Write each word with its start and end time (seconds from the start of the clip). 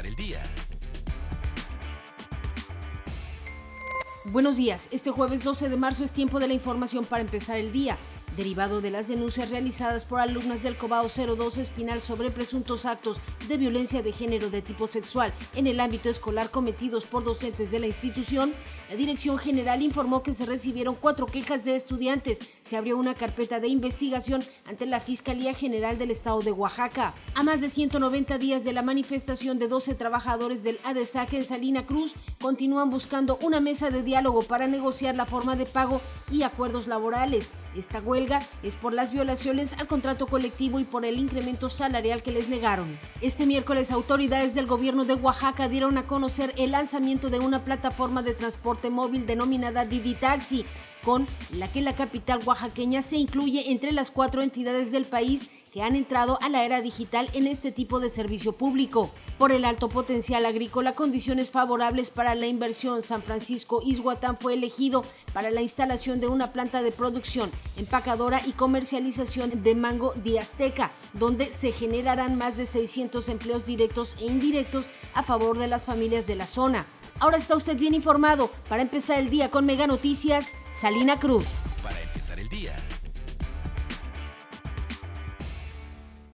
el 0.00 0.14
día. 0.16 0.42
Buenos 4.24 4.56
días, 4.56 4.88
este 4.90 5.10
jueves 5.10 5.44
12 5.44 5.68
de 5.68 5.76
marzo 5.76 6.02
es 6.02 6.12
tiempo 6.12 6.40
de 6.40 6.48
la 6.48 6.54
información 6.54 7.04
para 7.04 7.20
empezar 7.20 7.58
el 7.58 7.72
día 7.72 7.98
derivado 8.36 8.80
de 8.80 8.90
las 8.90 9.08
denuncias 9.08 9.50
realizadas 9.50 10.04
por 10.04 10.20
alumnas 10.20 10.62
del 10.62 10.76
Cobao 10.76 11.06
02 11.08 11.58
Espinal 11.58 12.00
sobre 12.00 12.30
presuntos 12.30 12.86
actos 12.86 13.20
de 13.48 13.56
violencia 13.56 14.02
de 14.02 14.12
género 14.12 14.50
de 14.50 14.62
tipo 14.62 14.86
sexual 14.86 15.32
en 15.54 15.66
el 15.66 15.80
ámbito 15.80 16.08
escolar 16.08 16.50
cometidos 16.50 17.04
por 17.04 17.24
docentes 17.24 17.70
de 17.70 17.78
la 17.78 17.86
institución, 17.86 18.52
la 18.92 18.96
Dirección 18.96 19.38
General 19.38 19.80
informó 19.80 20.22
que 20.22 20.34
se 20.34 20.44
recibieron 20.44 20.94
cuatro 20.94 21.24
quejas 21.24 21.64
de 21.64 21.76
estudiantes. 21.76 22.40
Se 22.60 22.76
abrió 22.76 22.98
una 22.98 23.14
carpeta 23.14 23.58
de 23.58 23.68
investigación 23.68 24.44
ante 24.68 24.84
la 24.84 25.00
Fiscalía 25.00 25.54
General 25.54 25.96
del 25.98 26.10
Estado 26.10 26.40
de 26.42 26.52
Oaxaca. 26.52 27.14
A 27.34 27.42
más 27.42 27.62
de 27.62 27.70
190 27.70 28.36
días 28.36 28.64
de 28.64 28.74
la 28.74 28.82
manifestación 28.82 29.58
de 29.58 29.68
12 29.68 29.94
trabajadores 29.94 30.62
del 30.62 30.78
ADESAC 30.84 31.32
en 31.32 31.44
Salina 31.46 31.86
Cruz, 31.86 32.12
continúan 32.38 32.90
buscando 32.90 33.38
una 33.40 33.60
mesa 33.60 33.90
de 33.90 34.02
diálogo 34.02 34.42
para 34.42 34.66
negociar 34.66 35.16
la 35.16 35.24
forma 35.24 35.56
de 35.56 35.64
pago 35.64 36.00
y 36.30 36.42
acuerdos 36.42 36.86
laborales. 36.86 37.50
Esta 37.74 38.00
huelga 38.00 38.21
es 38.62 38.76
por 38.76 38.92
las 38.92 39.12
violaciones 39.12 39.74
al 39.78 39.86
contrato 39.86 40.26
colectivo 40.26 40.78
y 40.78 40.84
por 40.84 41.04
el 41.04 41.18
incremento 41.18 41.68
salarial 41.68 42.22
que 42.22 42.30
les 42.30 42.48
negaron. 42.48 42.98
Este 43.20 43.46
miércoles 43.46 43.90
autoridades 43.90 44.54
del 44.54 44.66
gobierno 44.66 45.04
de 45.04 45.14
Oaxaca 45.14 45.68
dieron 45.68 45.98
a 45.98 46.04
conocer 46.04 46.52
el 46.56 46.72
lanzamiento 46.72 47.30
de 47.30 47.40
una 47.40 47.64
plataforma 47.64 48.22
de 48.22 48.34
transporte 48.34 48.90
móvil 48.90 49.26
denominada 49.26 49.84
Didi 49.84 50.14
Taxi, 50.14 50.64
con 51.04 51.26
la 51.52 51.70
que 51.70 51.82
la 51.82 51.94
capital 51.94 52.40
oaxaqueña 52.44 53.02
se 53.02 53.16
incluye 53.16 53.70
entre 53.70 53.92
las 53.92 54.10
cuatro 54.10 54.42
entidades 54.42 54.92
del 54.92 55.04
país 55.04 55.48
que 55.72 55.82
han 55.82 55.96
entrado 55.96 56.38
a 56.42 56.50
la 56.50 56.64
era 56.64 56.82
digital 56.82 57.30
en 57.32 57.46
este 57.46 57.72
tipo 57.72 57.98
de 57.98 58.10
servicio 58.10 58.52
público. 58.52 59.10
Por 59.38 59.52
el 59.52 59.64
alto 59.64 59.88
potencial 59.88 60.44
agrícola, 60.44 60.94
condiciones 60.94 61.50
favorables 61.50 62.10
para 62.10 62.34
la 62.34 62.46
inversión, 62.46 63.00
San 63.00 63.22
Francisco 63.22 63.80
Izhuatán 63.82 64.36
fue 64.38 64.54
elegido 64.54 65.02
para 65.32 65.50
la 65.50 65.62
instalación 65.62 66.20
de 66.20 66.28
una 66.28 66.52
planta 66.52 66.82
de 66.82 66.92
producción, 66.92 67.50
empacadora 67.78 68.42
y 68.44 68.52
comercialización 68.52 69.62
de 69.62 69.74
mango 69.74 70.12
de 70.16 70.38
Azteca, 70.38 70.92
donde 71.14 71.50
se 71.52 71.72
generarán 71.72 72.36
más 72.36 72.58
de 72.58 72.66
600 72.66 73.28
empleos 73.30 73.64
directos 73.64 74.14
e 74.20 74.26
indirectos 74.26 74.90
a 75.14 75.22
favor 75.22 75.58
de 75.58 75.68
las 75.68 75.86
familias 75.86 76.26
de 76.26 76.36
la 76.36 76.46
zona. 76.46 76.86
Ahora 77.22 77.36
está 77.36 77.54
usted 77.54 77.76
bien 77.76 77.94
informado. 77.94 78.50
Para 78.68 78.82
empezar 78.82 79.18
el 79.20 79.30
día 79.30 79.48
con 79.48 79.64
Mega 79.64 79.86
Noticias, 79.86 80.54
Salina 80.92 81.18
Cruz. 81.18 81.46
Para 81.82 81.98
empezar 82.02 82.38
el 82.38 82.50
día. 82.50 82.76